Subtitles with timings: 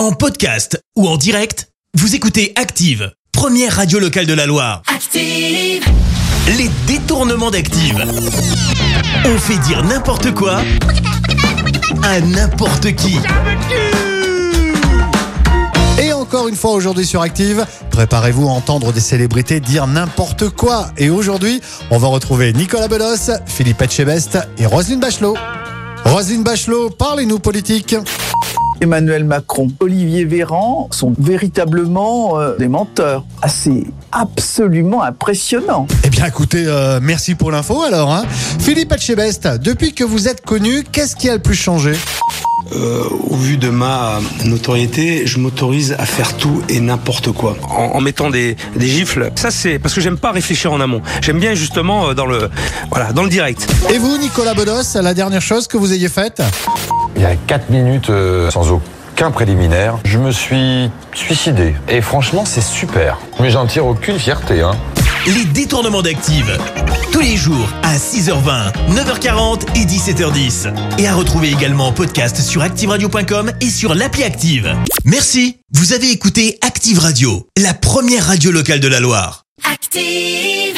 [0.00, 4.80] En podcast ou en direct, vous écoutez Active, première radio locale de la Loire.
[4.86, 5.84] Active,
[6.46, 8.02] Les détournements d'Active.
[9.26, 10.62] On fait dire n'importe quoi
[12.02, 13.18] à n'importe qui.
[16.02, 20.92] Et encore une fois aujourd'hui sur Active, préparez-vous à entendre des célébrités dire n'importe quoi.
[20.96, 21.60] Et aujourd'hui,
[21.90, 25.36] on va retrouver Nicolas Bedos, Philippe Etchebest et Roselyne Bachelot.
[26.06, 27.94] Roselyne Bachelot, parlez-nous politique.
[28.80, 33.24] Emmanuel Macron, Olivier Véran sont véritablement euh, des menteurs.
[33.42, 35.86] Ah, c'est absolument impressionnant.
[36.04, 38.12] Eh bien écoutez, euh, merci pour l'info alors.
[38.12, 38.24] hein.
[38.58, 41.92] Philippe Etchebest, depuis que vous êtes connu, qu'est-ce qui a le plus changé?
[42.76, 47.56] Euh, au vu de ma notoriété, je m'autorise à faire tout et n'importe quoi.
[47.68, 49.30] en, en mettant des, des gifles.
[49.34, 51.02] Ça c'est parce que j'aime pas réfléchir en amont.
[51.20, 52.48] J'aime bien justement dans le
[52.90, 53.66] voilà dans le direct.
[53.92, 56.42] Et vous, Nicolas Bedos, la dernière chose que vous ayez faite?
[57.20, 61.74] Il y a 4 minutes, euh, sans aucun préliminaire, je me suis suicidé.
[61.86, 63.18] Et franchement, c'est super.
[63.40, 64.62] Mais j'en tire aucune fierté.
[64.62, 64.70] Hein.
[65.26, 66.56] Les détournements d'Active.
[67.12, 70.72] Tous les jours à 6h20, 9h40 et 17h10.
[70.96, 74.74] Et à retrouver également en podcast sur ActiveRadio.com et sur l'appli Active.
[75.04, 75.58] Merci.
[75.74, 79.42] Vous avez écouté Active Radio, la première radio locale de la Loire.
[79.70, 80.69] active.